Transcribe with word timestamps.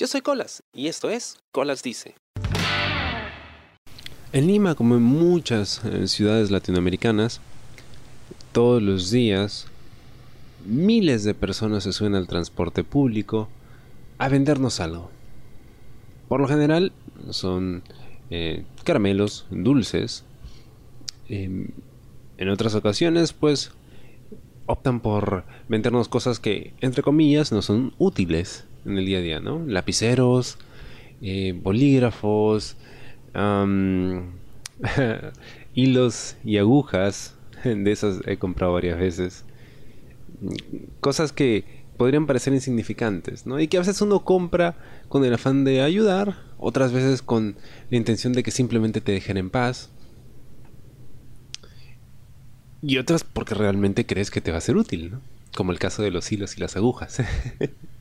Yo 0.00 0.06
soy 0.06 0.22
Colas 0.22 0.62
y 0.72 0.86
esto 0.86 1.10
es 1.10 1.36
Colas 1.52 1.82
Dice. 1.82 2.14
En 4.32 4.46
Lima, 4.46 4.74
como 4.74 4.94
en 4.96 5.02
muchas 5.02 5.84
eh, 5.84 6.08
ciudades 6.08 6.50
latinoamericanas, 6.50 7.42
todos 8.52 8.82
los 8.82 9.10
días 9.10 9.66
miles 10.64 11.22
de 11.24 11.34
personas 11.34 11.84
se 11.84 11.92
suben 11.92 12.14
al 12.14 12.28
transporte 12.28 12.82
público 12.82 13.50
a 14.16 14.30
vendernos 14.30 14.80
algo. 14.80 15.10
Por 16.28 16.40
lo 16.40 16.48
general 16.48 16.92
son 17.28 17.82
eh, 18.30 18.64
caramelos, 18.84 19.48
dulces. 19.50 20.24
Em, 21.28 21.72
en 22.38 22.48
otras 22.48 22.74
ocasiones, 22.74 23.34
pues, 23.34 23.72
optan 24.64 25.00
por 25.00 25.44
vendernos 25.68 26.08
cosas 26.08 26.40
que, 26.40 26.72
entre 26.80 27.02
comillas, 27.02 27.52
no 27.52 27.60
son 27.60 27.92
útiles 27.98 28.64
en 28.84 28.98
el 28.98 29.06
día 29.06 29.18
a 29.18 29.22
día, 29.22 29.40
¿no? 29.40 29.64
Lapiceros, 29.66 30.58
eh, 31.22 31.58
bolígrafos, 31.60 32.76
hilos 35.74 36.36
y 36.44 36.58
agujas. 36.58 37.34
De 37.64 37.92
esas 37.92 38.20
he 38.26 38.38
comprado 38.38 38.72
varias 38.72 38.98
veces. 38.98 39.44
Cosas 41.00 41.32
que 41.32 41.64
podrían 41.96 42.26
parecer 42.26 42.54
insignificantes, 42.54 43.46
¿no? 43.46 43.60
Y 43.60 43.68
que 43.68 43.76
a 43.76 43.80
veces 43.80 44.00
uno 44.00 44.24
compra 44.24 44.76
con 45.08 45.24
el 45.24 45.34
afán 45.34 45.64
de 45.64 45.82
ayudar, 45.82 46.38
otras 46.56 46.92
veces 46.92 47.20
con 47.20 47.56
la 47.90 47.96
intención 47.98 48.32
de 48.32 48.42
que 48.42 48.50
simplemente 48.50 49.02
te 49.02 49.12
dejen 49.12 49.36
en 49.36 49.50
paz. 49.50 49.90
Y 52.80 52.96
otras 52.96 53.24
porque 53.24 53.54
realmente 53.54 54.06
crees 54.06 54.30
que 54.30 54.40
te 54.40 54.50
va 54.50 54.56
a 54.56 54.62
ser 54.62 54.78
útil, 54.78 55.10
¿no? 55.10 55.20
Como 55.54 55.72
el 55.72 55.78
caso 55.78 56.02
de 56.02 56.10
los 56.10 56.32
hilos 56.32 56.56
y 56.56 56.60
las 56.60 56.76
agujas. 56.76 57.18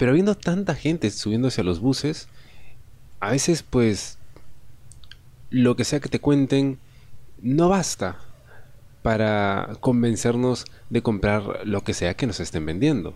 Pero 0.00 0.14
viendo 0.14 0.34
tanta 0.34 0.74
gente 0.74 1.10
subiéndose 1.10 1.60
a 1.60 1.64
los 1.64 1.78
buses, 1.78 2.26
a 3.20 3.32
veces 3.32 3.62
pues 3.62 4.16
lo 5.50 5.76
que 5.76 5.84
sea 5.84 6.00
que 6.00 6.08
te 6.08 6.20
cuenten 6.20 6.78
no 7.42 7.68
basta 7.68 8.16
para 9.02 9.76
convencernos 9.80 10.64
de 10.88 11.02
comprar 11.02 11.66
lo 11.66 11.84
que 11.84 11.92
sea 11.92 12.14
que 12.14 12.26
nos 12.26 12.40
estén 12.40 12.64
vendiendo. 12.64 13.12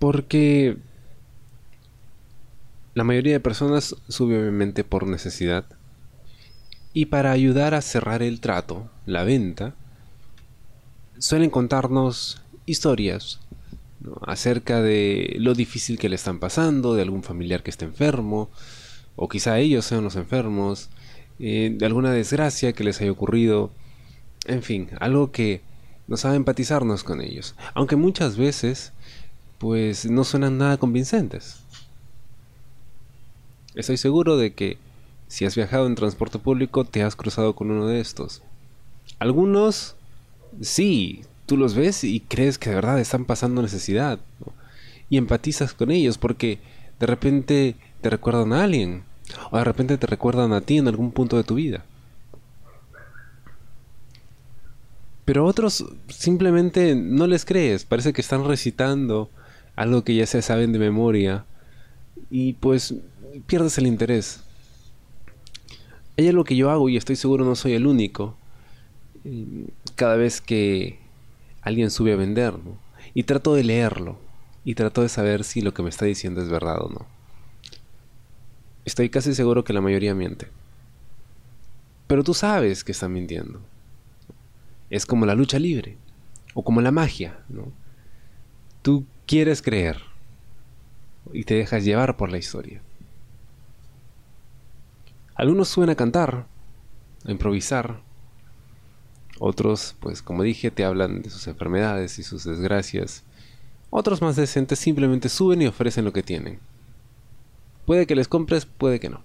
Porque 0.00 0.78
la 2.94 3.04
mayoría 3.04 3.34
de 3.34 3.40
personas 3.40 3.94
sube 4.08 4.36
obviamente 4.36 4.82
por 4.82 5.06
necesidad 5.06 5.64
y 6.92 7.06
para 7.06 7.30
ayudar 7.30 7.72
a 7.72 7.82
cerrar 7.82 8.20
el 8.20 8.40
trato, 8.40 8.90
la 9.06 9.22
venta, 9.22 9.76
suelen 11.18 11.50
contarnos 11.50 12.42
historias 12.66 13.38
acerca 14.26 14.82
de 14.82 15.36
lo 15.38 15.54
difícil 15.54 15.98
que 15.98 16.08
le 16.08 16.16
están 16.16 16.38
pasando, 16.38 16.94
de 16.94 17.02
algún 17.02 17.22
familiar 17.22 17.62
que 17.62 17.70
está 17.70 17.84
enfermo, 17.84 18.50
o 19.16 19.28
quizá 19.28 19.58
ellos 19.58 19.84
sean 19.84 20.04
los 20.04 20.16
enfermos, 20.16 20.90
eh, 21.38 21.74
de 21.76 21.86
alguna 21.86 22.12
desgracia 22.12 22.72
que 22.72 22.84
les 22.84 23.00
haya 23.00 23.12
ocurrido, 23.12 23.70
en 24.46 24.62
fin, 24.62 24.90
algo 25.00 25.32
que 25.32 25.62
nos 26.06 26.24
haga 26.24 26.36
empatizarnos 26.36 27.04
con 27.04 27.20
ellos, 27.20 27.54
aunque 27.74 27.96
muchas 27.96 28.36
veces 28.36 28.92
pues 29.58 30.10
no 30.10 30.24
suenan 30.24 30.58
nada 30.58 30.76
convincentes. 30.76 31.60
Estoy 33.74 33.96
seguro 33.96 34.36
de 34.36 34.52
que 34.52 34.78
si 35.26 35.46
has 35.46 35.56
viajado 35.56 35.86
en 35.86 35.94
transporte 35.94 36.38
público 36.38 36.84
te 36.84 37.02
has 37.02 37.16
cruzado 37.16 37.54
con 37.56 37.70
uno 37.70 37.86
de 37.86 38.00
estos. 38.00 38.42
Algunos 39.18 39.96
sí, 40.60 41.22
los 41.56 41.74
ves 41.74 42.04
y 42.04 42.20
crees 42.20 42.58
que 42.58 42.70
de 42.70 42.76
verdad 42.76 43.00
están 43.00 43.24
pasando 43.24 43.62
necesidad. 43.62 44.18
Y 45.10 45.16
empatizas 45.16 45.74
con 45.74 45.90
ellos 45.90 46.18
porque 46.18 46.58
de 47.00 47.06
repente 47.06 47.76
te 48.00 48.10
recuerdan 48.10 48.52
a 48.52 48.64
alguien. 48.64 49.04
O 49.50 49.58
de 49.58 49.64
repente 49.64 49.98
te 49.98 50.06
recuerdan 50.06 50.52
a 50.52 50.60
ti 50.60 50.78
en 50.78 50.88
algún 50.88 51.12
punto 51.12 51.36
de 51.36 51.44
tu 51.44 51.54
vida. 51.54 51.84
Pero 55.24 55.46
otros 55.46 55.84
simplemente 56.08 56.94
no 56.94 57.26
les 57.26 57.44
crees. 57.44 57.84
Parece 57.84 58.12
que 58.12 58.20
están 58.20 58.44
recitando 58.44 59.30
algo 59.76 60.04
que 60.04 60.14
ya 60.14 60.26
se 60.26 60.42
saben 60.42 60.72
de 60.72 60.78
memoria. 60.78 61.46
Y 62.30 62.54
pues 62.54 62.94
pierdes 63.46 63.78
el 63.78 63.86
interés. 63.86 64.40
Hay 66.16 66.28
algo 66.28 66.44
que 66.44 66.56
yo 66.56 66.70
hago 66.70 66.88
y 66.88 66.96
estoy 66.96 67.16
seguro 67.16 67.44
no 67.44 67.54
soy 67.54 67.72
el 67.72 67.86
único. 67.86 68.36
Cada 69.96 70.16
vez 70.16 70.40
que 70.40 70.98
alguien 71.64 71.90
sube 71.90 72.12
a 72.12 72.16
vender, 72.16 72.52
¿no? 72.58 72.78
Y 73.14 73.24
trato 73.24 73.54
de 73.54 73.64
leerlo, 73.64 74.18
y 74.64 74.74
trato 74.74 75.02
de 75.02 75.08
saber 75.08 75.44
si 75.44 75.60
lo 75.60 75.74
que 75.74 75.82
me 75.82 75.88
está 75.88 76.04
diciendo 76.04 76.40
es 76.42 76.48
verdad 76.48 76.80
o 76.80 76.88
no. 76.88 77.06
Estoy 78.84 79.08
casi 79.08 79.34
seguro 79.34 79.64
que 79.64 79.72
la 79.72 79.80
mayoría 79.80 80.14
miente. 80.14 80.48
Pero 82.06 82.22
tú 82.22 82.34
sabes 82.34 82.84
que 82.84 82.92
están 82.92 83.12
mintiendo. 83.12 83.60
Es 84.90 85.06
como 85.06 85.24
la 85.26 85.34
lucha 85.34 85.58
libre, 85.58 85.96
o 86.52 86.62
como 86.62 86.82
la 86.82 86.90
magia, 86.90 87.38
¿no? 87.48 87.72
Tú 88.82 89.06
quieres 89.26 89.62
creer, 89.62 90.02
y 91.32 91.44
te 91.44 91.54
dejas 91.54 91.84
llevar 91.84 92.16
por 92.16 92.30
la 92.30 92.38
historia. 92.38 92.82
Algunos 95.34 95.68
suben 95.68 95.90
a 95.90 95.94
cantar, 95.94 96.46
a 97.24 97.30
improvisar, 97.30 98.00
otros, 99.38 99.96
pues 100.00 100.22
como 100.22 100.42
dije, 100.42 100.70
te 100.70 100.84
hablan 100.84 101.22
de 101.22 101.30
sus 101.30 101.46
enfermedades 101.46 102.18
y 102.18 102.22
sus 102.22 102.44
desgracias. 102.44 103.24
Otros 103.90 104.22
más 104.22 104.36
decentes 104.36 104.78
simplemente 104.78 105.28
suben 105.28 105.62
y 105.62 105.66
ofrecen 105.66 106.04
lo 106.04 106.12
que 106.12 106.22
tienen. 106.22 106.58
Puede 107.86 108.06
que 108.06 108.14
les 108.14 108.28
compres, 108.28 108.66
puede 108.66 109.00
que 109.00 109.10
no. 109.10 109.22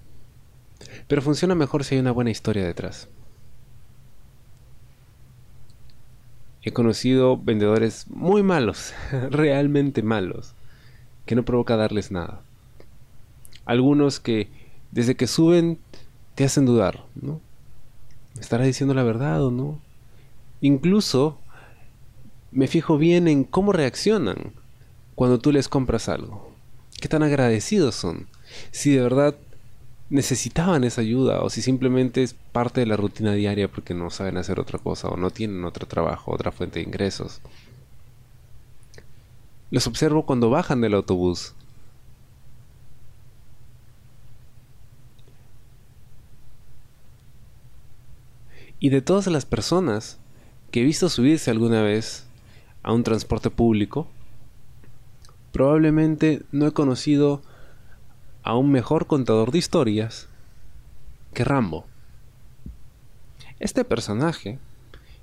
Pero 1.08 1.22
funciona 1.22 1.56
mejor 1.56 1.84
si 1.84 1.96
hay 1.96 2.02
una 2.02 2.12
buena 2.12 2.31
historia 2.31 2.66
detrás. 2.66 3.08
He 6.62 6.72
conocido 6.72 7.38
vendedores 7.38 8.06
muy 8.09 8.44
malos, 8.44 8.94
realmente 9.30 10.03
malos, 10.03 10.53
que 11.26 11.36
no 11.36 11.46
provoca 11.46 11.78
darles 11.78 12.12
nada. 12.12 12.41
Algunos 13.66 14.20
que 14.20 14.50
desde 14.91 15.16
que 15.16 15.28
suben 15.28 15.80
te 16.36 16.44
hacen 16.44 16.66
dudar, 16.66 17.06
¿no? 17.16 17.40
estará 18.40 18.64
diciendo 18.64 18.94
la 18.94 19.03
verdad 19.03 19.44
o 19.44 19.52
no? 19.52 19.80
Incluso 20.62 21.40
me 22.52 22.68
fijo 22.68 22.97
bien 22.97 23.28
en 23.28 23.44
cómo 23.44 23.72
reaccionan 23.72 24.53
cuando 25.16 25.40
tú 25.40 25.52
les 25.52 25.68
compras 25.68 26.09
algo. 26.09 26.52
Qué 27.00 27.08
tan 27.08 27.24
agradecidos 27.24 27.96
son. 27.96 28.28
Si 28.72 28.92
de 28.92 29.02
verdad 29.02 29.36
necesitaban 30.09 30.84
esa 30.84 31.02
ayuda 31.02 31.42
o 31.42 31.50
si 31.50 31.62
simplemente 31.62 32.24
es 32.24 32.34
parte 32.34 32.81
de 32.81 32.88
la 32.88 32.97
rutina 32.97 33.34
diaria 33.34 33.70
porque 33.70 33.94
no 33.94 34.09
saben 34.09 34.38
hacer 34.38 34.59
otra 34.59 34.80
cosa 34.80 35.08
o 35.08 35.18
no 35.18 35.30
tienen 35.30 35.64
otro 35.64 35.88
trabajo, 35.88 36.31
otra 36.31 36.52
fuente 36.52 36.80
de 36.80 36.86
ingresos. 36.86 37.41
Los 39.72 39.86
observo 39.88 40.26
cuando 40.26 40.50
bajan 40.50 40.81
del 40.81 40.96
autobús. 40.96 41.53
Y 48.80 48.90
de 48.90 49.02
todas 49.02 49.28
las 49.28 49.46
personas 49.46 50.18
que 50.69 50.81
he 50.81 50.84
visto 50.84 51.09
subirse 51.09 51.52
alguna 51.52 51.81
vez 51.81 52.25
a 52.84 52.94
un 52.94 53.03
transporte 53.03 53.50
público, 53.50 54.07
probablemente 55.52 56.44
no 56.52 56.68
he 56.68 56.72
conocido 56.72 57.41
a 58.44 58.56
un 58.56 58.72
mejor 58.72 59.08
contador 59.08 59.52
de 59.52 59.58
historias 59.58 60.28
que 61.34 61.44
Rambo. 61.44 61.85
Este 63.59 63.84
personaje, 63.84 64.59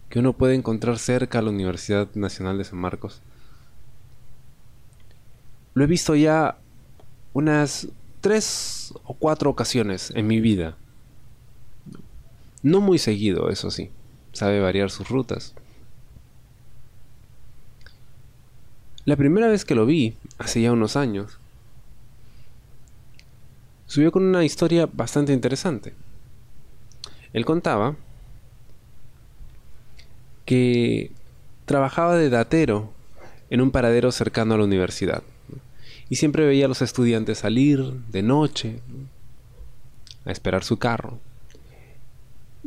que 0.09 0.19
uno 0.19 0.33
puede 0.33 0.55
encontrar 0.55 0.99
cerca 0.99 1.39
a 1.39 1.43
la 1.43 1.51
Universidad 1.51 2.09
Nacional 2.15 2.59
de 2.59 2.65
San 2.65 2.79
Marcos, 2.79 3.23
lo 5.75 5.85
he 5.85 5.87
visto 5.87 6.15
ya 6.15 6.59
unas 7.33 7.89
tres 8.21 8.95
o 9.05 9.15
cuatro 9.15 9.51
ocasiones 9.51 10.11
en 10.15 10.27
mi 10.27 10.41
vida. 10.41 10.77
No 12.63 12.81
muy 12.81 12.99
seguido, 12.99 13.51
eso 13.51 13.71
sí 13.71 13.91
sabe 14.37 14.61
variar 14.61 14.91
sus 14.91 15.09
rutas. 15.09 15.55
La 19.05 19.17
primera 19.17 19.49
vez 19.49 19.65
que 19.65 19.75
lo 19.75 19.87
vi, 19.87 20.17
hace 20.39 20.61
ya 20.61 20.73
unos 20.73 20.97
años, 20.97 21.39
subió 23.87 24.13
con 24.13 24.25
una 24.25 24.45
historia 24.45 24.89
bastante 24.93 25.33
interesante. 25.33 25.95
Él 27.33 27.45
contaba 27.45 27.97
que 30.45 31.11
trabajaba 31.67 32.17
de 32.17 32.31
datero 32.31 32.93
en 33.51 33.61
un 33.61 33.71
paradero 33.71 34.13
cercano 34.13 34.55
a 34.55 34.59
la 34.59 34.65
universidad 34.65 35.23
y 36.09 36.17
siempre 36.17 36.47
veía 36.47 36.67
a 36.67 36.69
los 36.69 36.83
estudiantes 36.83 37.39
salir 37.39 37.93
de 38.11 38.23
noche 38.23 38.81
a 40.25 40.33
esperar 40.33 40.65
su 40.65 40.79
carro. 40.79 41.19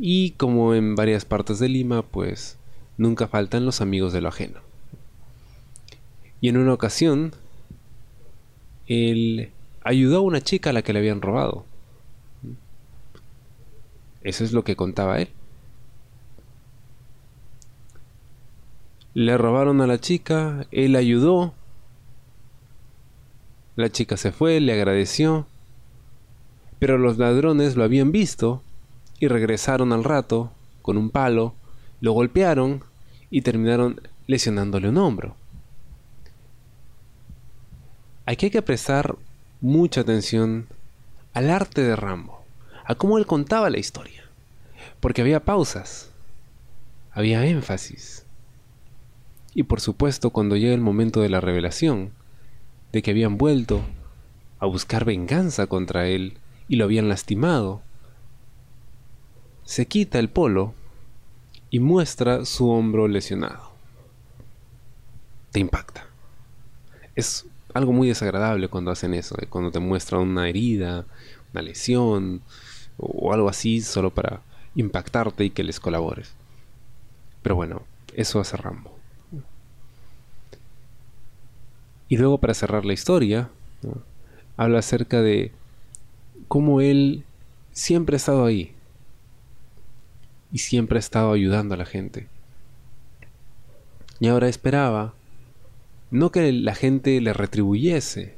Y 0.02 0.30
como 0.30 0.74
en 0.74 0.94
varias 0.94 1.26
partes 1.26 1.58
de 1.58 1.68
Lima, 1.68 2.00
pues 2.00 2.56
nunca 2.96 3.28
faltan 3.28 3.66
los 3.66 3.82
amigos 3.82 4.14
de 4.14 4.22
lo 4.22 4.28
ajeno. 4.28 4.60
Y 6.40 6.48
en 6.48 6.56
una 6.56 6.72
ocasión, 6.72 7.34
él 8.86 9.50
ayudó 9.82 10.18
a 10.18 10.22
una 10.22 10.40
chica 10.40 10.70
a 10.70 10.72
la 10.72 10.80
que 10.80 10.94
le 10.94 11.00
habían 11.00 11.20
robado. 11.20 11.66
Eso 14.22 14.42
es 14.42 14.52
lo 14.52 14.64
que 14.64 14.74
contaba 14.74 15.20
él. 15.20 15.28
Le 19.12 19.36
robaron 19.36 19.82
a 19.82 19.86
la 19.86 20.00
chica, 20.00 20.66
él 20.70 20.96
ayudó. 20.96 21.52
La 23.76 23.90
chica 23.90 24.16
se 24.16 24.32
fue, 24.32 24.60
le 24.60 24.72
agradeció. 24.72 25.46
Pero 26.78 26.96
los 26.96 27.18
ladrones 27.18 27.76
lo 27.76 27.84
habían 27.84 28.12
visto 28.12 28.62
y 29.20 29.28
regresaron 29.28 29.92
al 29.92 30.02
rato 30.02 30.50
con 30.82 30.96
un 30.96 31.10
palo, 31.10 31.54
lo 32.00 32.12
golpearon 32.12 32.82
y 33.30 33.42
terminaron 33.42 34.00
lesionándole 34.26 34.88
un 34.88 34.96
hombro. 34.96 35.36
Aquí 38.26 38.46
hay 38.46 38.50
que 38.50 38.62
prestar 38.62 39.16
mucha 39.60 40.00
atención 40.00 40.66
al 41.34 41.50
arte 41.50 41.82
de 41.82 41.94
Rambo, 41.94 42.42
a 42.84 42.94
cómo 42.94 43.18
él 43.18 43.26
contaba 43.26 43.70
la 43.70 43.78
historia, 43.78 44.24
porque 45.00 45.20
había 45.20 45.44
pausas, 45.44 46.10
había 47.12 47.44
énfasis. 47.44 48.24
Y 49.54 49.64
por 49.64 49.80
supuesto, 49.80 50.30
cuando 50.30 50.56
llega 50.56 50.74
el 50.74 50.80
momento 50.80 51.20
de 51.20 51.28
la 51.28 51.40
revelación, 51.40 52.12
de 52.92 53.02
que 53.02 53.10
habían 53.10 53.36
vuelto 53.36 53.82
a 54.58 54.66
buscar 54.66 55.04
venganza 55.04 55.66
contra 55.66 56.08
él 56.08 56.38
y 56.68 56.76
lo 56.76 56.84
habían 56.84 57.08
lastimado, 57.08 57.82
se 59.70 59.86
quita 59.86 60.18
el 60.18 60.28
polo 60.28 60.74
y 61.70 61.78
muestra 61.78 62.44
su 62.44 62.68
hombro 62.70 63.06
lesionado. 63.06 63.70
Te 65.52 65.60
impacta. 65.60 66.06
Es 67.14 67.46
algo 67.72 67.92
muy 67.92 68.08
desagradable 68.08 68.66
cuando 68.66 68.90
hacen 68.90 69.14
eso, 69.14 69.36
eh, 69.40 69.46
cuando 69.46 69.70
te 69.70 69.78
muestran 69.78 70.22
una 70.22 70.48
herida, 70.48 71.06
una 71.52 71.62
lesión 71.62 72.42
o 72.98 73.32
algo 73.32 73.48
así 73.48 73.80
solo 73.80 74.10
para 74.10 74.40
impactarte 74.74 75.44
y 75.44 75.50
que 75.50 75.62
les 75.62 75.78
colabores. 75.78 76.32
Pero 77.40 77.54
bueno, 77.54 77.84
eso 78.16 78.40
hace 78.40 78.56
Rambo. 78.56 78.90
Y 82.08 82.16
luego 82.16 82.38
para 82.38 82.54
cerrar 82.54 82.84
la 82.84 82.92
historia, 82.92 83.50
habla 84.56 84.80
acerca 84.80 85.22
de 85.22 85.52
cómo 86.48 86.80
él 86.80 87.22
siempre 87.70 88.16
ha 88.16 88.18
estado 88.18 88.44
ahí 88.44 88.74
y 90.52 90.58
siempre 90.58 90.96
ha 90.96 91.00
estado 91.00 91.32
ayudando 91.32 91.74
a 91.74 91.78
la 91.78 91.86
gente. 91.86 92.26
Y 94.18 94.28
ahora 94.28 94.48
esperaba 94.48 95.14
no 96.10 96.30
que 96.30 96.52
la 96.52 96.74
gente 96.74 97.20
le 97.20 97.32
retribuyese, 97.32 98.34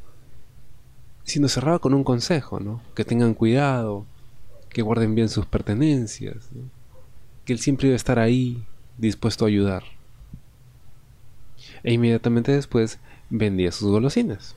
sino 1.25 1.49
cerraba 1.49 1.79
con 1.79 1.95
un 1.95 2.05
consejo, 2.05 2.61
¿no? 2.61 2.83
Que 2.95 3.05
tengan 3.05 3.35
cuidado, 3.35 4.05
que 4.69 4.83
guarden 4.83 5.15
bien 5.15 5.29
sus 5.29 5.47
pertenencias, 5.47 6.49
que 7.45 7.53
él 7.53 7.59
siempre 7.59 7.89
iba 7.89 7.95
a 7.95 7.97
estar 7.97 8.19
ahí, 8.19 8.65
dispuesto 8.99 9.45
a 9.45 9.49
ayudar. 9.49 9.85
E 11.83 11.93
inmediatamente 11.93 12.53
después 12.53 12.99
vendía 13.31 13.73
sus 13.73 13.91
golosinas. 13.91 14.55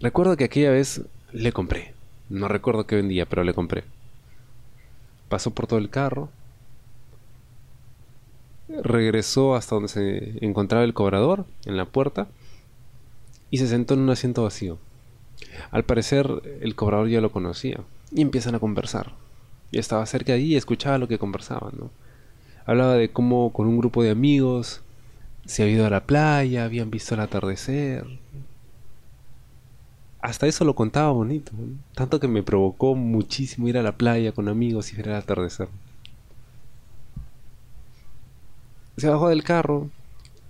Recuerdo 0.00 0.36
que 0.36 0.44
aquella 0.44 0.70
vez 0.70 1.02
le 1.32 1.52
compré. 1.52 1.91
No 2.32 2.48
recuerdo 2.48 2.86
qué 2.86 2.96
vendía, 2.96 3.26
pero 3.26 3.44
le 3.44 3.52
compré. 3.52 3.84
Pasó 5.28 5.50
por 5.50 5.66
todo 5.66 5.78
el 5.78 5.90
carro. 5.90 6.30
Regresó 8.82 9.54
hasta 9.54 9.74
donde 9.74 9.88
se 9.88 10.44
encontraba 10.44 10.82
el 10.82 10.94
cobrador, 10.94 11.44
en 11.66 11.76
la 11.76 11.84
puerta, 11.84 12.28
y 13.50 13.58
se 13.58 13.68
sentó 13.68 13.92
en 13.92 14.00
un 14.00 14.08
asiento 14.08 14.44
vacío. 14.44 14.78
Al 15.70 15.84
parecer 15.84 16.58
el 16.62 16.74
cobrador 16.74 17.08
ya 17.08 17.20
lo 17.20 17.32
conocía 17.32 17.80
y 18.10 18.22
empiezan 18.22 18.54
a 18.54 18.60
conversar. 18.60 19.12
Y 19.70 19.78
estaba 19.78 20.06
cerca 20.06 20.32
de 20.32 20.38
allí 20.38 20.54
y 20.54 20.56
escuchaba 20.56 20.96
lo 20.96 21.08
que 21.08 21.18
conversaban. 21.18 21.90
Hablaba 22.64 22.94
de 22.94 23.10
cómo 23.10 23.52
con 23.52 23.66
un 23.66 23.76
grupo 23.76 24.02
de 24.02 24.10
amigos 24.10 24.80
se 25.44 25.64
había 25.64 25.74
ido 25.74 25.86
a 25.86 25.90
la 25.90 26.04
playa, 26.04 26.64
habían 26.64 26.90
visto 26.90 27.14
el 27.14 27.20
atardecer. 27.20 28.06
Hasta 30.22 30.46
eso 30.46 30.64
lo 30.64 30.76
contaba 30.76 31.10
bonito, 31.10 31.50
tanto 31.96 32.20
que 32.20 32.28
me 32.28 32.44
provocó 32.44 32.94
muchísimo 32.94 33.66
ir 33.66 33.76
a 33.76 33.82
la 33.82 33.96
playa 33.96 34.30
con 34.30 34.48
amigos 34.48 34.92
y 34.92 34.96
ver 34.96 35.08
el 35.08 35.14
atardecer. 35.16 35.68
Se 38.96 39.08
bajó 39.08 39.28
del 39.28 39.42
carro 39.42 39.90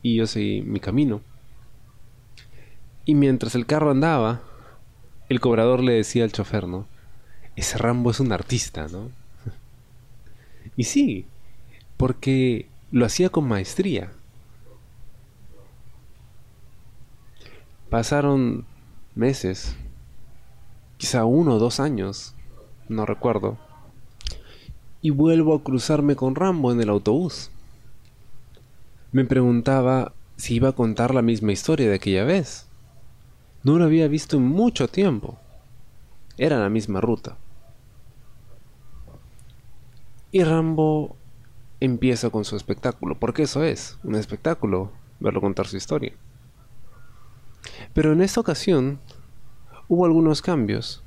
y 0.03 0.17
yo 0.17 0.27
seguí 0.27 0.61
mi 0.61 0.79
camino. 0.79 1.23
Y 3.07 3.15
mientras 3.15 3.55
el 3.55 3.65
carro 3.65 3.91
andaba, 3.91 4.43
el 5.31 5.41
cobrador 5.41 5.83
le 5.83 5.95
decía 5.95 6.25
al 6.25 6.33
chofer, 6.33 6.69
¿no? 6.69 6.87
Ese 7.57 7.79
Rambo 7.79 8.11
es 8.11 8.21
un 8.21 8.31
artista, 8.31 8.89
¿no? 8.89 9.11
y 10.77 10.85
sí, 10.85 11.25
porque 11.97 12.69
lo 12.91 13.07
hacía 13.07 13.31
con 13.31 13.49
maestría. 13.49 14.13
Pasaron 17.89 18.67
meses, 19.14 19.76
quizá 20.97 21.25
uno 21.25 21.55
o 21.55 21.59
dos 21.59 21.81
años, 21.81 22.35
no 22.88 23.06
recuerdo, 23.06 23.59
y 25.00 25.11
vuelvo 25.11 25.55
a 25.55 25.62
cruzarme 25.62 26.17
con 26.17 26.35
Rambo 26.35 26.73
en 26.73 26.81
el 26.81 26.88
autobús. 26.88 27.50
Me 29.11 29.25
preguntaba 29.25 30.12
si 30.37 30.55
iba 30.55 30.70
a 30.70 30.73
contar 30.73 31.14
la 31.14 31.23
misma 31.23 31.53
historia 31.53 31.88
de 31.88 31.97
aquella 31.97 32.25
vez. 32.25 32.67
No 33.62 33.79
lo 33.79 33.85
había 33.85 34.09
visto 34.09 34.37
en 34.37 34.44
mucho 34.44 34.88
tiempo. 34.88 35.38
Era 36.38 36.59
la 36.59 36.69
misma 36.69 37.00
ruta. 37.00 37.37
Y 40.31 40.43
Rambo 40.44 41.17
empieza 41.79 42.31
con 42.31 42.44
su 42.44 42.56
espectáculo, 42.56 43.19
porque 43.19 43.43
eso 43.43 43.64
es, 43.64 43.99
un 44.03 44.14
espectáculo, 44.14 44.93
verlo 45.20 45.41
contar 45.41 45.67
su 45.67 45.76
historia. 45.76 46.14
Pero 47.93 48.12
en 48.12 48.23
esta 48.23 48.41
ocasión 48.41 49.00
hubo 49.88 50.05
algunos 50.05 50.43
cambios. 50.43 51.03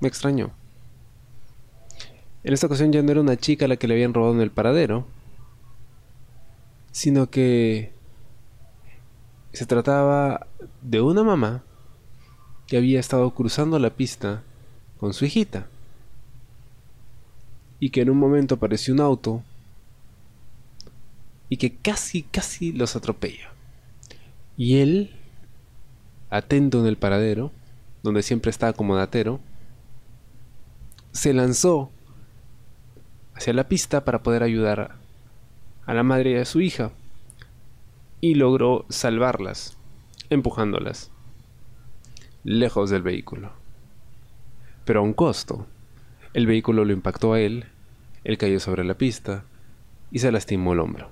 Me 0.00 0.08
extrañó. 0.08 0.52
En 2.44 2.54
esta 2.54 2.66
ocasión 2.66 2.92
ya 2.92 3.02
no 3.02 3.10
era 3.10 3.20
una 3.20 3.36
chica 3.36 3.64
a 3.64 3.68
la 3.68 3.76
que 3.76 3.88
le 3.88 3.94
habían 3.94 4.14
robado 4.14 4.34
en 4.34 4.40
el 4.40 4.50
paradero, 4.50 5.06
sino 6.92 7.30
que 7.30 7.92
se 9.52 9.66
trataba 9.66 10.46
de 10.82 11.00
una 11.00 11.24
mamá 11.24 11.62
que 12.66 12.76
había 12.76 13.00
estado 13.00 13.34
cruzando 13.34 13.78
la 13.78 13.90
pista 13.90 14.42
con 14.98 15.14
su 15.14 15.24
hijita 15.24 15.66
y 17.80 17.90
que 17.90 18.02
en 18.02 18.10
un 18.10 18.18
momento 18.18 18.56
apareció 18.56 18.94
un 18.94 19.00
auto 19.00 19.42
y 21.48 21.56
que 21.56 21.74
casi, 21.76 22.22
casi 22.22 22.72
los 22.72 22.94
atropella. 22.96 23.52
Y 24.56 24.78
él, 24.78 25.17
atento 26.30 26.80
en 26.80 26.86
el 26.86 26.96
paradero, 26.96 27.52
donde 28.02 28.22
siempre 28.22 28.50
está 28.50 28.68
acomodatero, 28.68 29.40
se 31.12 31.32
lanzó 31.32 31.90
hacia 33.34 33.52
la 33.52 33.68
pista 33.68 34.04
para 34.04 34.22
poder 34.22 34.42
ayudar 34.42 34.96
a 35.86 35.94
la 35.94 36.02
madre 36.02 36.32
y 36.32 36.36
a 36.36 36.44
su 36.44 36.60
hija 36.60 36.90
y 38.20 38.34
logró 38.34 38.84
salvarlas, 38.88 39.76
empujándolas 40.30 41.10
lejos 42.44 42.90
del 42.90 43.02
vehículo. 43.02 43.52
Pero 44.84 45.00
a 45.00 45.02
un 45.02 45.12
costo. 45.12 45.66
El 46.34 46.46
vehículo 46.46 46.84
lo 46.84 46.92
impactó 46.92 47.32
a 47.32 47.40
él, 47.40 47.66
él 48.24 48.38
cayó 48.38 48.60
sobre 48.60 48.84
la 48.84 48.94
pista 48.94 49.44
y 50.10 50.18
se 50.18 50.30
lastimó 50.30 50.72
el 50.72 50.80
hombro. 50.80 51.10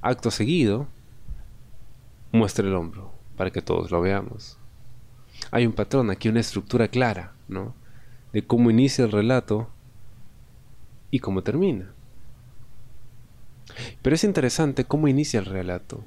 Acto 0.00 0.30
seguido, 0.30 0.88
muestra 2.32 2.66
el 2.66 2.74
hombro 2.74 3.19
para 3.40 3.50
que 3.50 3.62
todos 3.62 3.90
lo 3.90 4.02
veamos. 4.02 4.58
Hay 5.50 5.64
un 5.64 5.72
patrón 5.72 6.10
aquí, 6.10 6.28
una 6.28 6.40
estructura 6.40 6.88
clara, 6.88 7.32
¿no? 7.48 7.74
De 8.34 8.46
cómo 8.46 8.70
inicia 8.70 9.02
el 9.02 9.12
relato 9.12 9.70
y 11.10 11.20
cómo 11.20 11.42
termina. 11.42 11.90
Pero 14.02 14.14
es 14.14 14.24
interesante 14.24 14.84
cómo 14.84 15.08
inicia 15.08 15.40
el 15.40 15.46
relato. 15.46 16.04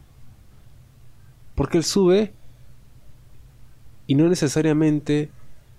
Porque 1.56 1.80
él 1.80 1.84
sube 1.84 2.34
y 4.06 4.13
no 4.13 4.30
necesariamente 4.30 5.32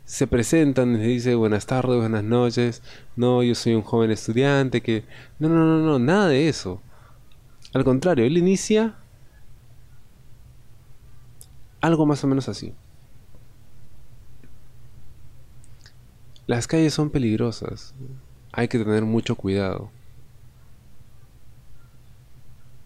se 0.05 0.27
presentan 0.27 0.97
y 0.97 1.07
dice 1.07 1.37
buenas 1.37 1.67
tardes, 1.67 2.01
buenas 2.01 2.25
noches, 2.25 2.83
no, 3.15 3.45
yo 3.45 3.55
soy 3.55 3.75
un 3.75 3.83
joven 3.83 4.11
estudiante 4.11 4.81
que... 4.81 5.05
No, 5.39 5.49
no, 5.49 5.65
no, 5.65 5.79
no, 5.79 6.01
nada 6.01 6.27
de 6.27 6.49
eso. 6.49 6.83
Al 7.73 7.85
contrario, 7.85 8.25
él 8.25 8.39
inicia 8.39 8.97
algo 11.85 12.07
más 12.07 12.25
o 12.25 12.27
menos 12.27 12.49
así. 12.49 12.73
Las 16.47 16.67
calles 16.67 16.95
son 16.95 17.11
peligrosas. 17.11 17.93
Hay 18.53 18.69
que 18.69 18.79
tener 18.79 19.05
mucho 19.05 19.37
cuidado. 19.37 19.91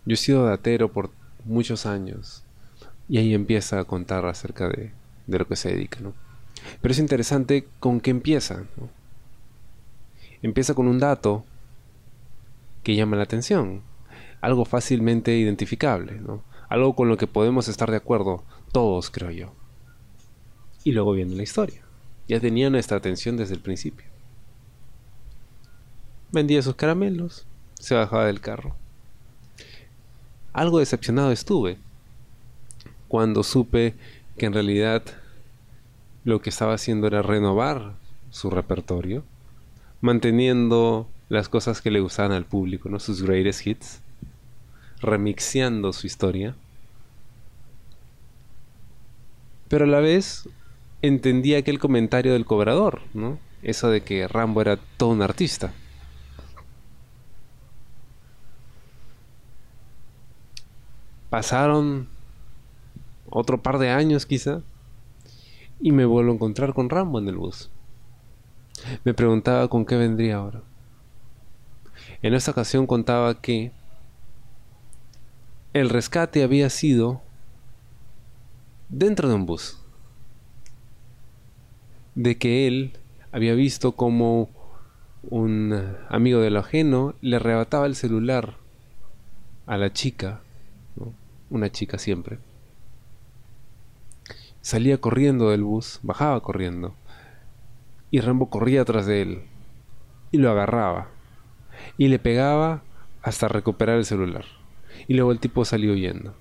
Yo 0.05 0.15
he 0.15 0.17
sido 0.17 0.47
datero 0.47 0.91
por 0.91 1.11
muchos 1.45 1.87
años. 1.87 2.43
Y 3.09 3.19
ahí 3.19 3.35
empieza 3.35 3.79
a 3.79 3.85
contar 3.85 4.27
acerca 4.27 4.69
de, 4.69 4.91
de 5.29 5.39
lo 5.39 5.47
que 5.47 5.55
se 5.55 5.69
dedica, 5.69 6.01
¿no? 6.01 6.13
Pero 6.83 6.91
es 6.91 6.99
interesante 6.99 7.69
con 7.79 8.01
qué 8.01 8.11
empieza. 8.11 8.65
Empieza 10.43 10.75
con 10.75 10.89
un 10.89 10.99
dato 10.99 11.45
que 12.83 12.97
llama 12.97 13.17
la 13.17 13.23
atención, 13.23 13.83
algo 14.41 14.65
fácilmente 14.65 15.37
identificable, 15.37 16.21
algo 16.69 16.97
con 16.97 17.09
lo 17.09 17.17
que 17.17 17.29
podemos 17.29 17.69
estar 17.69 17.93
de 17.93 17.97
acuerdo 17.99 18.43
todos, 18.73 19.11
creo 19.11 19.31
yo. 19.31 19.53
Y 20.85 20.93
luego 20.93 21.13
viene 21.13 21.35
la 21.35 21.43
historia. 21.43 21.83
Ya 22.29 22.41
tenía 22.41 22.71
nuestra 22.71 22.99
atención 22.99 23.37
desde 23.37 23.55
el 23.55 23.61
principio. 23.61 24.07
Vendía 26.31 26.63
sus 26.63 26.75
caramelos, 26.75 27.47
se 27.79 27.95
bajaba 27.95 28.27
del 28.27 28.41
carro. 28.41 28.77
Algo 30.53 30.79
decepcionado 30.79 31.33
estuve 31.33 31.79
cuando 33.09 33.43
supe 33.43 33.95
que 34.37 34.47
en 34.47 34.53
realidad 34.53 35.03
lo 36.25 36.43
que 36.43 36.51
estaba 36.51 36.75
haciendo 36.75 37.07
era 37.07 37.23
renovar 37.23 37.95
su 38.31 38.51
repertorio, 38.51 39.25
manteniendo 40.01 41.09
las 41.29 41.49
cosas 41.49 41.81
que 41.81 41.91
le 41.91 42.01
gustaban 42.01 42.33
al 42.33 42.45
público, 42.45 42.89
¿no? 42.89 43.01
sus 43.01 43.23
greatest 43.23 43.67
hits, 43.67 44.01
remixeando 45.01 45.93
su 45.93 46.07
historia. 46.07 46.55
Pero 49.69 49.85
a 49.85 49.89
la 49.89 50.01
vez 50.01 50.49
entendía 51.03 51.59
aquel 51.59 51.79
comentario 51.79 52.33
del 52.33 52.45
cobrador, 52.45 53.03
¿no? 53.15 53.39
Eso 53.63 53.91
de 53.91 54.03
que 54.03 54.27
Rambo 54.29 54.61
era 54.61 54.79
todo 54.97 55.11
un 55.11 55.23
artista. 55.23 55.73
Pasaron 61.31 62.09
otro 63.29 63.61
par 63.61 63.79
de 63.79 63.91
años 63.91 64.25
quizá 64.25 64.63
y 65.81 65.93
me 65.93 66.07
vuelvo 66.07 66.33
a 66.33 66.35
encontrar 66.35 66.73
con 66.73 66.89
Rambo 66.89 67.19
en 67.19 67.29
el 67.29 67.37
bus. 67.37 67.71
Me 69.05 69.13
preguntaba 69.13 69.69
con 69.69 69.85
qué 69.85 69.97
vendría 69.97 70.37
ahora. 70.37 70.63
En 72.23 72.35
esta 72.35 72.53
ocasión 72.53 72.87
contaba 72.87 73.41
que 73.41 73.73
el 75.75 75.91
rescate 75.91 76.43
había 76.43 76.71
sido 76.71 77.21
dentro 78.89 79.29
de 79.29 79.35
un 79.35 79.47
bus. 79.47 79.79
De 82.15 82.39
que 82.39 82.67
él 82.67 82.93
había 83.33 83.55
visto 83.55 83.93
como 83.93 84.51
un 85.23 85.97
amigo 86.09 86.41
de 86.41 86.51
lo 86.51 86.61
ajeno 86.61 87.15
le 87.21 87.37
arrebataba 87.37 87.87
el 87.87 87.95
celular 87.95 88.57
a 89.67 89.77
la 89.77 89.93
chica, 89.93 90.41
una 91.51 91.71
chica 91.71 91.99
siempre, 91.99 92.39
Salía 94.69 95.01
corriendo 95.01 95.49
del 95.49 95.63
bus, 95.63 95.99
bajaba 96.03 96.43
corriendo. 96.43 96.95
Y 98.11 98.21
Rambo 98.21 98.51
corría 98.51 98.83
atrás 98.83 99.07
de 99.07 99.23
él. 99.23 99.43
Y 100.31 100.37
lo 100.37 100.51
agarraba. 100.51 101.09
Y 101.97 102.09
le 102.09 102.19
pegaba 102.19 102.83
hasta 103.23 103.49
recuperar 103.49 103.97
el 103.97 104.05
celular. 104.05 104.45
Y 105.07 105.15
luego 105.15 105.33
el 105.33 105.41
tipo 105.41 105.65
salió 105.65 105.93
huyendo. 105.93 106.35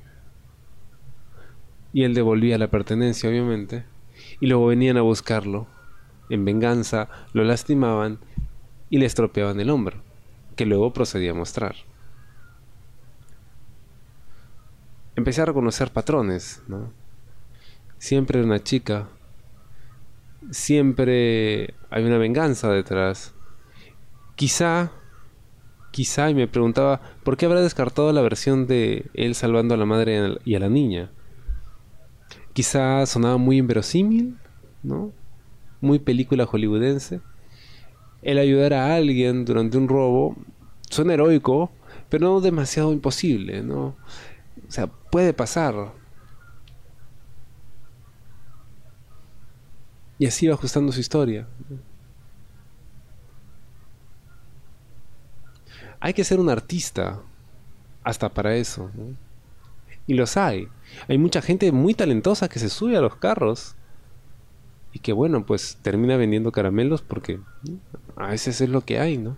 Y 1.97 2.03
él 2.03 2.13
devolvía 2.13 2.59
la 2.59 2.67
pertenencia, 2.67 3.27
obviamente. 3.27 3.83
Y 4.39 4.45
luego 4.45 4.67
venían 4.67 4.97
a 4.97 5.01
buscarlo. 5.01 5.65
En 6.29 6.45
venganza, 6.45 7.09
lo 7.33 7.43
lastimaban 7.43 8.19
y 8.91 8.99
le 8.99 9.07
estropeaban 9.07 9.59
el 9.59 9.71
hombro, 9.71 9.97
que 10.55 10.67
luego 10.67 10.93
procedía 10.93 11.31
a 11.31 11.33
mostrar. 11.33 11.75
Empecé 15.15 15.41
a 15.41 15.45
reconocer 15.45 15.91
patrones, 15.91 16.61
¿no? 16.67 16.93
siempre 17.97 18.43
una 18.43 18.61
chica, 18.61 19.09
siempre 20.51 21.73
hay 21.89 22.03
una 22.03 22.19
venganza 22.19 22.69
detrás. 22.69 23.33
Quizá, 24.35 24.91
quizá, 25.89 26.29
y 26.29 26.35
me 26.35 26.47
preguntaba, 26.47 27.01
¿por 27.23 27.37
qué 27.37 27.47
habrá 27.47 27.61
descartado 27.61 28.13
la 28.13 28.21
versión 28.21 28.67
de 28.67 29.09
él 29.15 29.33
salvando 29.33 29.73
a 29.73 29.77
la 29.77 29.85
madre 29.85 30.37
y 30.45 30.53
a 30.53 30.59
la 30.59 30.69
niña? 30.69 31.09
Quizá 32.57 33.05
sonaba 33.05 33.37
muy 33.37 33.59
inverosímil, 33.59 34.35
¿no? 34.81 35.11
Muy 35.79 35.99
película 35.99 36.47
hollywoodense. 36.47 37.21
El 38.23 38.39
ayudar 38.39 38.73
a 38.73 38.95
alguien 38.95 39.45
durante 39.45 39.77
un 39.77 39.87
robo 39.87 40.35
suena 40.89 41.13
heroico, 41.13 41.69
pero 42.09 42.27
no 42.27 42.41
demasiado 42.41 42.93
imposible, 42.93 43.61
¿no? 43.61 43.95
O 44.67 44.69
sea, 44.69 44.87
puede 44.87 45.33
pasar. 45.33 45.93
Y 50.17 50.25
así 50.25 50.47
va 50.47 50.55
ajustando 50.55 50.91
su 50.91 50.99
historia. 50.99 51.47
Hay 55.99 56.15
que 56.15 56.23
ser 56.23 56.39
un 56.39 56.49
artista 56.49 57.21
hasta 58.03 58.29
para 58.29 58.55
eso. 58.55 58.89
Y 60.07 60.13
los 60.13 60.37
hay. 60.37 60.69
Hay 61.07 61.17
mucha 61.17 61.41
gente 61.41 61.71
muy 61.71 61.93
talentosa 61.93 62.49
que 62.49 62.59
se 62.59 62.69
sube 62.69 62.97
a 62.97 63.01
los 63.01 63.17
carros 63.17 63.75
y 64.93 64.99
que 64.99 65.13
bueno, 65.13 65.45
pues 65.45 65.77
termina 65.81 66.17
vendiendo 66.17 66.51
caramelos 66.51 67.01
porque 67.01 67.39
a 68.15 68.27
veces 68.27 68.61
es 68.61 68.69
lo 68.69 68.81
que 68.81 68.99
hay, 68.99 69.17
¿no? 69.17 69.37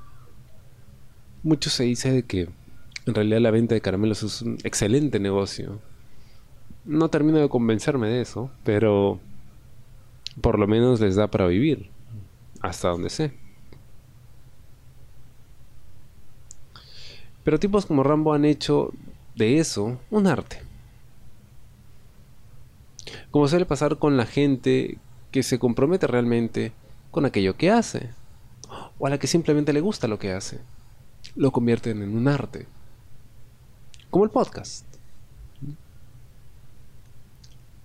Mucho 1.44 1.70
se 1.70 1.84
dice 1.84 2.12
de 2.12 2.24
que 2.24 2.50
en 3.06 3.16
realidad 3.16 3.42
la 3.42 3.52
venta 3.52 3.76
de 3.76 3.82
caramelos 3.82 4.24
es 4.24 4.42
un 4.42 4.58
excelente 4.64 5.20
negocio. 5.20 5.80
No 6.86 7.10
termino 7.10 7.40
de 7.40 7.50
convencerme 7.50 8.08
de 8.08 8.22
eso, 8.22 8.52
pero 8.64 9.20
por 10.42 10.60
lo 10.60 10.68
menos 10.68 11.00
les 11.00 11.16
da 11.16 11.28
para 11.28 11.48
vivir, 11.48 11.90
hasta 12.62 12.90
donde 12.90 13.10
sé. 13.10 13.34
Pero 17.44 17.60
tipos 17.60 17.86
como 17.86 18.04
Rambo 18.04 18.34
han 18.34 18.46
hecho 18.46 18.94
de 19.40 19.58
eso 19.58 19.98
un 20.12 20.28
arte. 20.28 20.62
Como 23.32 23.48
suele 23.48 23.66
pasar 23.66 23.98
con 23.98 24.18
la 24.18 24.26
gente 24.26 24.98
que 25.32 25.44
se 25.44 25.58
compromete 25.58 26.08
realmente 26.08 26.74
con 27.10 27.26
aquello 27.26 27.56
que 27.56 27.72
hace, 27.72 28.10
o 29.00 29.08
a 29.08 29.10
la 29.10 29.18
que 29.18 29.28
simplemente 29.28 29.72
le 29.72 29.80
gusta 29.80 30.10
lo 30.10 30.20
que 30.20 30.34
hace, 30.34 30.60
lo 31.36 31.52
convierten 31.52 32.02
en 32.02 32.18
un 32.18 32.28
arte. 32.28 32.68
Como 34.10 34.26
el 34.26 34.30
podcast. 34.30 34.86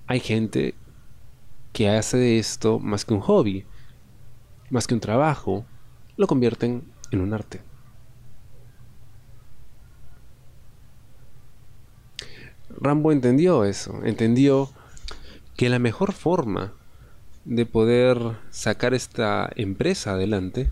Hay 0.09 0.21
gente 0.21 0.75
que 1.73 1.89
hace 1.89 2.17
de 2.17 2.39
esto 2.39 2.81
más 2.81 3.05
que 3.05 3.15
un 3.15 3.21
hobby, 3.21 3.65
más 4.71 4.89
que 4.89 4.95
un 4.95 5.01
trabajo, 5.01 5.65
lo 6.17 6.27
convierten 6.27 6.83
en 7.13 7.21
un 7.21 7.33
arte. 7.33 7.61
Rambo 12.81 13.13
entendió 13.13 13.65
eso, 13.65 14.01
entendió 14.05 14.71
que 15.57 15.69
la 15.69 15.79
mejor 15.79 16.13
forma 16.13 16.73
de 17.45 17.67
poder 17.67 18.19
sacar 18.51 18.95
esta 18.95 19.51
empresa 19.57 20.13
adelante 20.13 20.71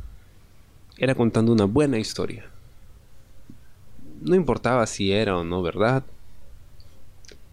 era 0.96 1.14
contando 1.14 1.52
una 1.52 1.64
buena 1.64 1.98
historia. 1.98 2.46
No 4.20 4.34
importaba 4.34 4.86
si 4.86 5.12
era 5.12 5.36
o 5.36 5.44
no 5.44 5.62
verdad, 5.62 6.04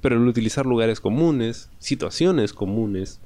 pero 0.01 0.15
el 0.15 0.27
utilizar 0.27 0.65
lugares 0.65 0.99
comunes, 0.99 1.69
situaciones 1.79 2.53
comunes, 2.53 3.19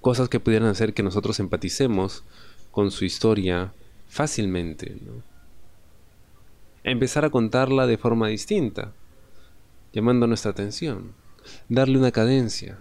cosas 0.00 0.28
que 0.28 0.40
pudieran 0.40 0.68
hacer 0.68 0.94
que 0.94 1.02
nosotros 1.02 1.38
empaticemos 1.40 2.24
con 2.70 2.90
su 2.90 3.04
historia 3.04 3.72
fácilmente. 4.08 4.96
Empezar 6.82 7.24
a 7.24 7.30
contarla 7.30 7.86
de 7.86 7.98
forma 7.98 8.28
distinta, 8.28 8.92
llamando 9.92 10.26
nuestra 10.26 10.50
atención, 10.50 11.12
darle 11.68 11.98
una 11.98 12.12
cadencia. 12.12 12.78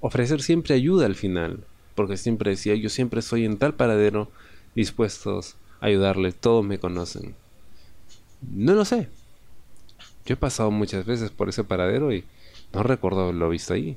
Ofrecer 0.00 0.42
siempre 0.42 0.74
ayuda 0.74 1.06
al 1.06 1.14
final, 1.14 1.64
porque 1.94 2.16
siempre 2.16 2.52
decía, 2.52 2.74
yo 2.74 2.88
siempre 2.88 3.22
soy 3.22 3.44
en 3.44 3.58
tal 3.58 3.74
paradero 3.74 4.30
dispuestos 4.74 5.56
a 5.80 5.86
ayudarle, 5.86 6.32
todos 6.32 6.64
me 6.64 6.78
conocen. 6.78 7.34
No 8.40 8.74
lo 8.74 8.84
sé. 8.84 9.08
Yo 10.24 10.34
he 10.34 10.36
pasado 10.36 10.70
muchas 10.70 11.04
veces 11.04 11.30
por 11.30 11.48
ese 11.48 11.64
paradero 11.64 12.12
y 12.12 12.24
no 12.72 12.82
recuerdo 12.82 13.22
haberlo 13.22 13.48
visto 13.48 13.74
ahí. 13.74 13.96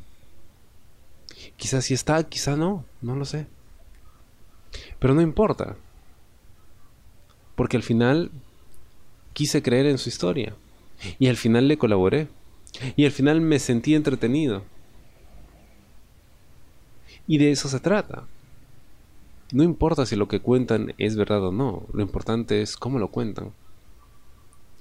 Quizás 1.57 1.85
sí 1.85 1.93
está, 1.93 2.23
quizá 2.23 2.55
no, 2.55 2.85
no 3.01 3.15
lo 3.15 3.25
sé. 3.25 3.47
Pero 4.99 5.13
no 5.13 5.21
importa. 5.21 5.75
Porque 7.55 7.77
al 7.77 7.83
final 7.83 8.31
quise 9.33 9.61
creer 9.61 9.85
en 9.85 9.97
su 9.97 10.09
historia. 10.09 10.55
Y 11.19 11.27
al 11.27 11.37
final 11.37 11.67
le 11.67 11.77
colaboré. 11.77 12.27
Y 12.95 13.05
al 13.05 13.11
final 13.11 13.41
me 13.41 13.59
sentí 13.59 13.95
entretenido. 13.95 14.63
Y 17.27 17.37
de 17.37 17.51
eso 17.51 17.69
se 17.69 17.79
trata. 17.79 18.25
No 19.51 19.63
importa 19.63 20.05
si 20.05 20.15
lo 20.15 20.27
que 20.27 20.39
cuentan 20.39 20.93
es 20.97 21.15
verdad 21.15 21.45
o 21.45 21.51
no, 21.51 21.85
lo 21.93 22.01
importante 22.01 22.61
es 22.61 22.77
cómo 22.77 22.99
lo 22.99 23.09
cuentan. 23.09 23.51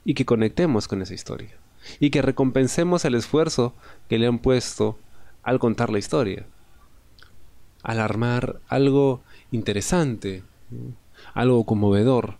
Y 0.05 0.15
que 0.15 0.25
conectemos 0.25 0.89
con 0.89 1.03
esa 1.03 1.15
historia. 1.15 1.51
Y 1.99 2.11
que 2.11 2.23
recompensemos 2.23 3.05
el 3.05 3.15
esfuerzo 3.15 3.75
que 4.09 4.19
le 4.19 4.27
han 4.27 4.39
puesto 4.39 4.99
al 5.43 5.59
contar 5.59 5.91
la 5.91 5.99
historia. 5.99 6.47
Al 7.83 7.99
armar 7.99 8.61
algo 8.69 9.23
interesante, 9.51 10.43
algo 11.35 11.65
conmovedor, 11.65 12.40